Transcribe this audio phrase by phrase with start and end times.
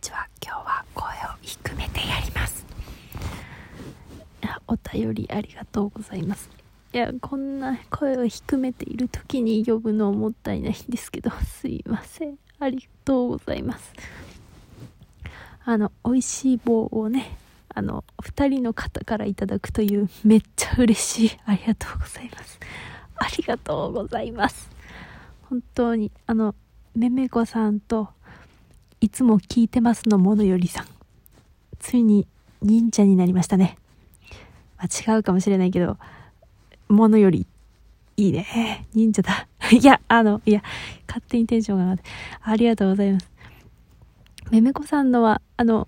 [0.00, 0.28] ちは。
[0.42, 1.10] 今日は声を
[1.42, 2.66] 低めてやります。
[4.66, 6.50] お便りありがとうございます。
[6.92, 12.38] いやこんな声を低めている時に呼ぶのもったいないんですけど すいません。
[12.58, 13.92] ありがとうございます。
[15.64, 17.36] あの美味しい棒をね
[17.74, 21.38] あの2人の方からいただくというめっちゃ嬉しい。
[21.44, 22.60] ありがとうございます。
[23.16, 24.70] ありがとうございます。
[25.42, 26.54] 本当にあの
[26.94, 28.10] めめこさんと
[29.00, 30.86] いつも聞いてますのものよりさん。
[31.78, 32.26] ついに
[32.62, 33.78] 忍者になりましたね。
[34.76, 35.96] まあ、違うかもしれないけど、
[36.88, 37.46] ものより、
[38.16, 38.86] いいね。
[38.94, 39.46] 忍者だ。
[39.70, 40.62] いや、あの、いや、
[41.06, 42.02] 勝手にテンションが上がって。
[42.42, 43.30] ありがとうございます。
[44.50, 45.86] めめこさんのは、あの、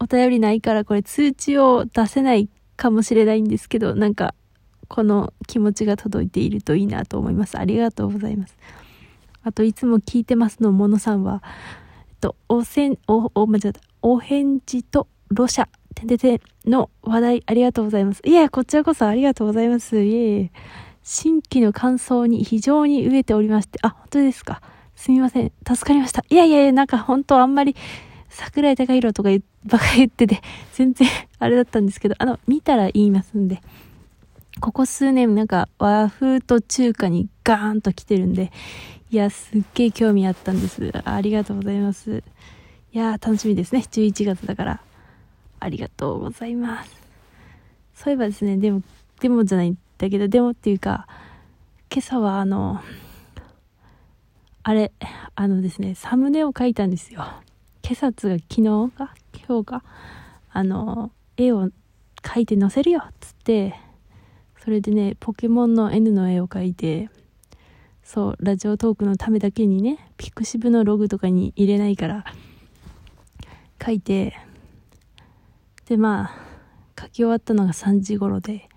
[0.00, 4.34] お便りないからこれ通知を出せないかもしれないんですけど、なんか、
[4.88, 7.58] この気持ちが届いているといいなと思います。
[7.58, 8.56] ありがとうございます。
[9.42, 11.42] あと、いつも聞いてますのものさんは、
[12.20, 13.80] と、おせん、お、お、間違った。
[14.02, 18.22] お返事とロシャ、てんてての話題ありがとうございます。
[18.24, 20.00] いや、こちらこそありがとうございます。
[20.02, 20.50] いえ。
[21.02, 24.60] 新規の感想に非常に飢えておりまして、あ、本当ですか。
[24.94, 25.52] すみません。
[25.66, 26.24] 助かりました。
[26.28, 27.74] いやいやいや、なんか本当あんまり、
[28.28, 29.30] 桜井貴弘とか
[29.64, 30.42] ばか言ってて、
[30.74, 33.62] 全然あれだったんですけど、あの、見たら言いますんで。
[34.60, 38.50] ここ数年なんか和風と中華にガーンと来てるんで、
[39.10, 40.92] いや、すっげえ興味あったんです。
[41.04, 42.22] ありがとうございます。
[42.92, 43.82] いや楽しみですね。
[43.90, 44.80] 11月だから。
[45.60, 46.94] ありがとうございます。
[47.94, 48.82] そういえばですね、でも、
[49.20, 51.06] でもじゃないんだけど、でもっていうか、
[51.90, 52.82] 今朝はあの、
[54.62, 54.92] あれ、
[55.34, 57.24] あのですね、サムネを書いたんですよ。
[57.82, 59.14] 今朝つが昨日か？
[59.48, 59.84] 今日か？
[60.50, 61.70] あの、絵を
[62.22, 63.74] 描いて載せるよっつって、
[64.62, 67.08] それでね、ポケモンの N の絵を描いて、
[68.08, 72.24] そうラジオトークのためだけにねピクシブのログとかに入れないから
[73.84, 74.34] 書いて
[75.84, 78.70] でまあ書き終わったのが3時頃で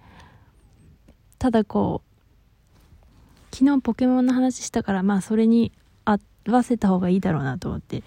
[1.40, 5.72] ただこう昨日ポケモンの話したからまあそれに
[6.04, 6.20] 合
[6.50, 8.04] わせた方がいいだろうなと思って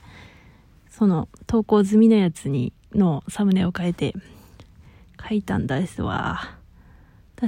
[0.91, 4.13] その投稿済みのやつにのサムネを変えて
[5.27, 6.59] 書いたんですわ。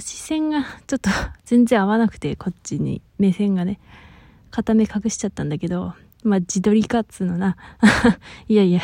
[0.00, 1.10] 視線がちょっと
[1.44, 3.80] 全然合わなくて、こっちに目線がね、
[4.50, 7.56] 片目隠しちゃったんだけど、まあ自撮りかっつうのな。
[8.48, 8.80] いやいや、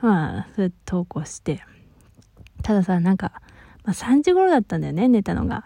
[0.00, 1.62] まあ、そうやって投稿して。
[2.62, 3.32] たださ、なんか、
[3.84, 5.64] まあ3時頃だったんだよね、寝たのが。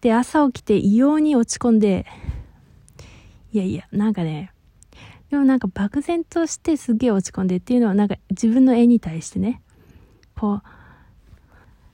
[0.00, 2.06] で、朝起きて異様に落ち込んで、
[3.52, 4.52] いやいや、なんかね、
[5.30, 9.62] でもなんか漠然としてすげえ落ち込んでっていうのはなんか自分の絵に対してね、
[10.36, 10.62] こう、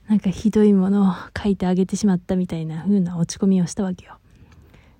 [0.07, 4.17] なんかひどいものを書いてあげてしまったみたいな風な落ち込みをしたわけよ。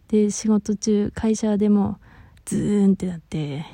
[0.10, 1.98] で、仕事中、会社でも
[2.46, 3.66] ズーンってなって、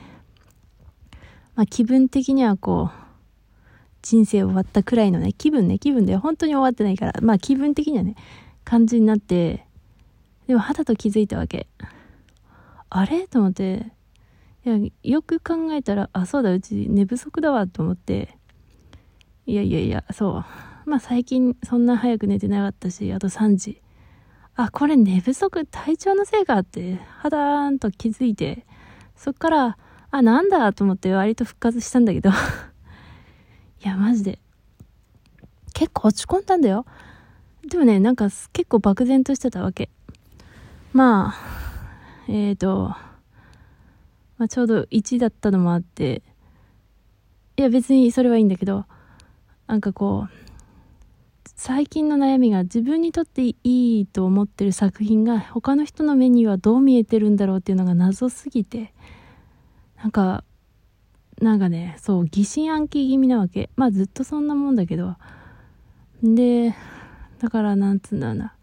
[1.56, 2.98] まあ気分的にはこう、
[4.04, 8.16] 人生終わったくらいのね、気分ね、気分で本当に終わってないから、まあ気分的にはね、
[8.64, 9.66] 感じになって、
[10.46, 11.68] でも肌と気づいたわけ。
[12.90, 13.28] あれ？
[13.28, 13.92] と思って、
[14.66, 18.38] いや、よく考えたら、あ、そうだ、うち寝不足だわ、と思って、
[19.46, 20.46] いやいやいや、そう。
[20.86, 23.82] まあ最近そんな早く寝てなかったし、あと3時。
[24.56, 28.66] あ、これ寝不足、体調のせいかって、肌ーんと気づいて、
[29.16, 29.78] そっから、
[30.12, 32.30] あ、なんだと思って割と復活したんだけど
[33.84, 34.40] いや、マジで。
[35.74, 36.86] 結構落ち込んだんだよ。
[37.68, 39.90] でもね、なんか結構漠然としてたわけ。
[40.92, 41.36] まあ、
[42.28, 42.96] えーと、
[44.38, 46.22] まあちょうど1だったのもあって、
[47.58, 48.86] いや別にそれはいいんだけど、
[49.66, 50.43] なんかこう、
[51.46, 58.94] 最近の悩みが自分にとっていいと思ってる作品が他の人の目にはどう見えてるんだろうっていうのが謎すぎて
[59.98, 60.44] なんか
[61.42, 63.70] なんかねそう疑心暗鬼気味なわけ。
[63.76, 65.16] まあずっとそんなもんだけど。
[66.22, 66.74] で
[67.40, 68.56] だからなんつうんだろうな。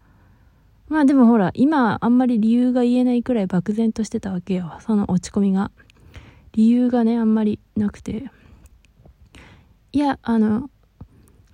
[0.89, 4.77] まあでもほら今あんまり理由が言えないくらい漠然としてたわけよ。
[4.79, 5.71] その落ち込みが。
[6.53, 8.31] 理由がねあんまりなくて。
[9.93, 10.69] いやあの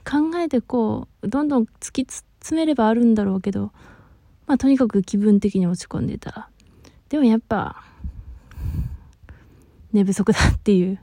[0.10, 3.72] 考えてこうどんどん突き詰めればあるんだろうけど
[4.46, 6.50] まあとにかく気分的に落ち込んでた。
[7.10, 7.84] でもやっぱ
[9.92, 11.00] 寝不足だっていう。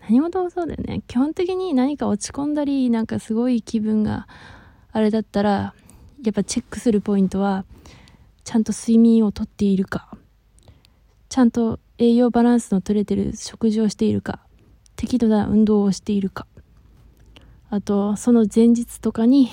[0.00, 1.02] 何事もそうだよね。
[1.06, 4.26] 基本的に何か落ち込んだりなんかすごい気分が
[4.92, 5.74] あれだったら
[6.22, 7.66] やっぱチェックするポイントは
[8.44, 10.16] ちゃんと睡眠をとっているか。
[11.28, 14.40] ちゃんと栄養バランスの取れてる食事をしているか。
[14.96, 16.46] 適度な運動をしているか。
[17.70, 19.48] あと、その前日とかに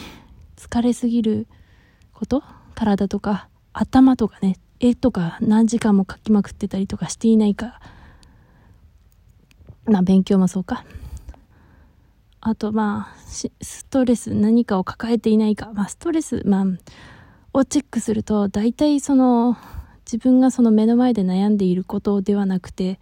[0.55, 1.47] 疲れすぎる
[2.13, 2.43] こと
[2.73, 7.79] 体とか頭とかね、絵とか何時間も描きまくってたりとかしていないか。
[9.85, 10.83] まあ勉強もそうか。
[12.41, 13.19] あとまあ
[13.61, 16.65] ストレス何かを抱えていないか、まあ、ストレス、まあ、
[17.53, 19.57] をチェックすると大体その
[20.05, 22.99] 自分がその目の前で悩んでいることではなくて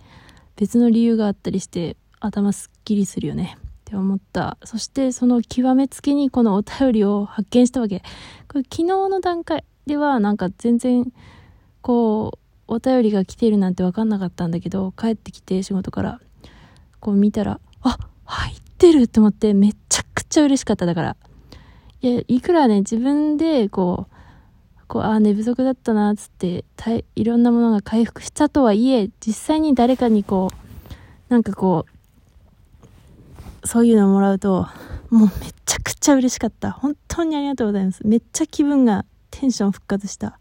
[0.56, 4.58] 別の理由があったりして頭すっきりするよねって思った。
[4.64, 8.02] そしてその極めつけにこのお便りを発見したわけ。
[8.48, 11.14] これ昨日の段階ではなんか全然
[11.82, 16.20] こうお便りが来てるなんて分かんなかったんだけど帰ってきて仕事から
[17.00, 21.18] こう見たらあ入ってるって思ってめちゃくちゃ嬉しかっただから。
[22.02, 24.16] いやいくらね自分でこう
[24.88, 26.66] こうあ寝不足だったなっつって
[27.16, 30.66] いろんなものが回復したとはいえ実際に誰かにこう
[31.30, 31.95] なんかこう
[33.66, 34.68] そういうのもらうと
[35.10, 40.40] もうめちゃくちゃ嬉しかった本当にありがとうございますめっちゃ気分がテンション復活した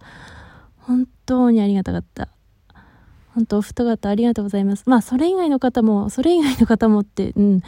[0.86, 2.28] 本当にありがたかった。
[3.34, 4.84] 本当、お二方ありがとうございます。
[4.86, 7.62] まあ、それ以外の方も、それ以外の方もって、うん、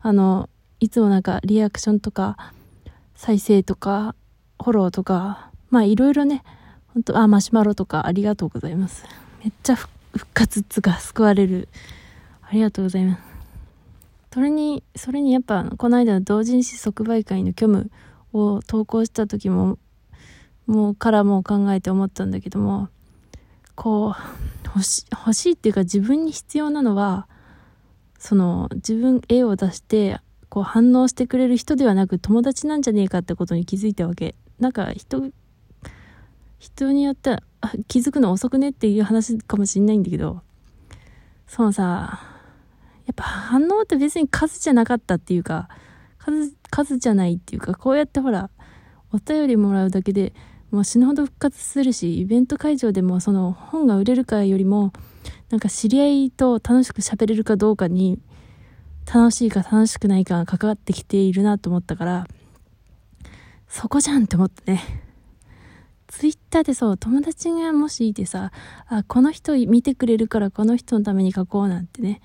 [0.00, 0.48] あの、
[0.80, 2.36] いつもなんかリアクションとか、
[3.14, 4.14] 再生とか、
[4.62, 6.44] フォローとか、まあ、いろいろね、
[6.92, 9.06] 本当あ、マシュマロとかありがとうございます。
[9.42, 9.90] めっちゃ復
[10.34, 11.68] 活っつが救われる。
[12.42, 13.31] ありがとうございます。
[14.32, 17.90] それに、それにやっぱ、この間の同人誌即売会の虚無
[18.32, 19.78] を投稿した時も、
[20.66, 22.88] もうからも考えて思ったんだけども
[23.74, 27.28] こう欲し欲しいっていうか自分に必要なのは
[28.18, 34.34] その自分絵を出してこう反応してくれる人ではなく友達なんじゃねえかってことに気づいたわけ。
[34.58, 35.30] なんか人
[36.58, 37.40] 人によっては
[37.88, 40.42] 気づくの遅くねっていう話かもしんないんだけど
[41.48, 42.20] そのさ
[43.06, 45.68] やっぱ反応って別に数じゃなかったっていうか
[46.18, 48.50] 数数じゃないっていうかこうやってほら
[49.12, 50.32] お便りもらうだけで
[50.70, 54.92] もう死ぬほど復活するしイベント会場でもその本が売れるかよりも
[55.50, 58.18] なんか知り合いと楽しく喋れるかどうかに
[59.12, 62.26] 楽しいか楽しくないかが関わってきているなと思ったから
[63.68, 64.82] そこじゃんって思ってね。
[66.08, 68.52] ツイッターでそう友達がもしいてさ
[68.86, 72.20] あこの人見てくれるからこの人のために書こうなんてね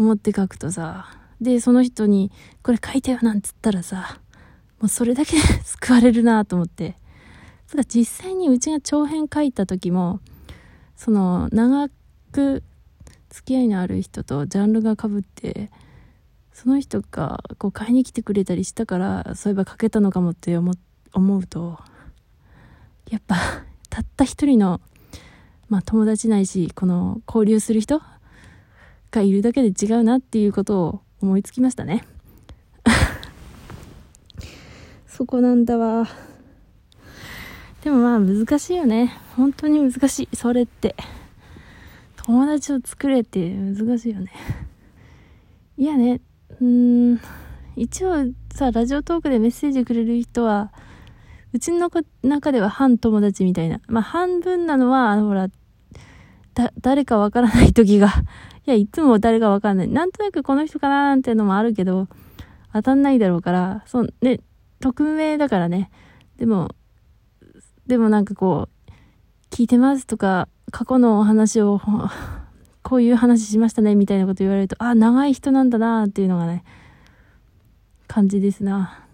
[0.00, 1.10] 思って書くとさ
[1.40, 2.30] でその人に
[2.62, 4.18] これ書いてよなんつったらさ
[4.80, 7.00] もうそれだけ 救われるなと思って。
[7.70, 10.18] ただ実際にうちが長編書いた時も
[10.96, 11.88] その長
[12.32, 12.64] く
[13.28, 15.70] 付き合いのある人とジャンルがかぶって
[16.52, 20.72] その人がこう買いに来てくれたりしたからそういえば書けたのかもって思
[21.36, 21.78] うと
[23.08, 23.36] やっぱ
[23.88, 24.80] たった一人の、
[25.68, 28.02] まあ、友達ないしこの交流する人
[29.10, 32.04] がいるだけで違うなっていうことを思いつきましたね
[35.06, 36.08] そこなんだわ。
[37.82, 39.12] でもまあ難しいよね。
[39.36, 40.36] 本当に難しい。
[40.36, 40.94] それって。
[42.16, 44.30] 友達を作れって難しいよね。
[45.76, 46.20] いやね、
[46.60, 47.20] うーん、
[47.76, 50.72] 一応さ、ラジオトークでメッセージくれる人は、
[51.52, 51.90] うちの
[52.22, 53.80] 中では半友達みたいな。
[53.88, 55.48] まあ半分なのは、あのほら、
[56.54, 58.12] だ、誰かわからない時が、
[58.66, 59.88] いや、いつも誰かわかんない。
[59.88, 62.08] なんとなくこの人かなーなんていうのもあるけど、
[62.72, 64.40] 当たんないだろうから、そう、ね、
[64.80, 65.90] 匿名だからね。
[66.36, 66.70] でも、
[67.86, 68.90] でもなんかこう、
[69.50, 71.80] 聞いてますとか、過去のお話を、
[72.82, 76.64] こういう話しましたね、みたいなこと言われると、あ、長い人なんだなっていうのがね、
[78.06, 79.04] 感じですな。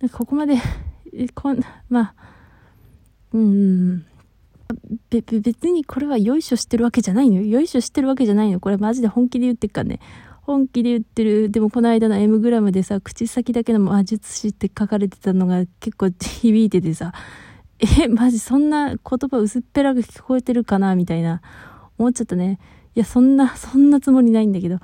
[0.00, 0.56] なんかここまで、
[1.34, 2.14] こんまあ、
[3.32, 4.06] うん、
[5.20, 7.42] べ、別にこれはよいしょしてるわけじゃないのよ。
[7.42, 8.60] よいしょしてるわけじゃないの。
[8.60, 10.00] これマジで本気で言ってっからね。
[10.42, 11.50] 本気で言ってる。
[11.50, 17.12] でもこの間の M グラムでさ、口先だけの魔術師って書かれてたのが結構響いててさ、
[17.78, 21.42] え、マジそんな言葉薄っぺらく聞こえてるかなみたいな、
[21.98, 22.58] 思っちゃったね。
[22.94, 24.78] いや、そんな、そんなつもりないんだけど。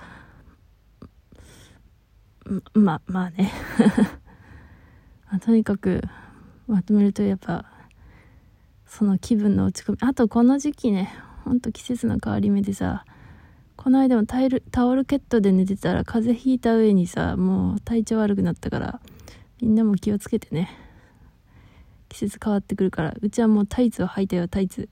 [2.74, 3.50] ま、まあね。
[5.44, 6.02] とにかく、
[6.66, 7.77] まとめるとやっぱ、
[8.88, 9.98] その気分の落ち込み。
[10.00, 11.12] あとこの時期ね、
[11.44, 13.04] ほんと季節の変わり目でさ、
[13.78, 19.00] この間もタイルタオルケットで寝てたら風邪ひいた上にさもう体調悪くなったから
[19.62, 20.68] みんなも気をつけてね。
[22.08, 24.88] 季節変わってくるからうちはもうタイツを履いたよタイツ。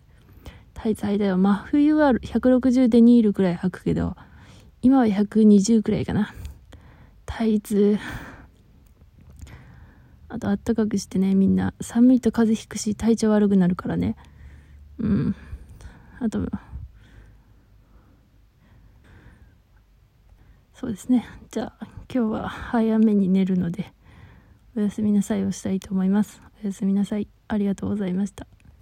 [0.72, 1.36] タイツ履いたよ。
[1.36, 4.14] 真冬は160デニールくらい履くけど
[4.82, 6.32] 今は120くらいかな。
[7.24, 7.98] タイツ。
[10.36, 14.16] あとあったかくしてねみんな寒いと風邪ひくし体調悪くなるからね。
[14.98, 15.34] うん。
[16.20, 16.46] あと
[20.74, 21.26] そうですね。
[21.50, 23.94] じゃあ今日は早めに寝るので
[24.76, 26.42] おやすみなさいをしたいと思います。
[26.62, 27.28] おやすみなさい。
[27.48, 28.46] ありがとうございました。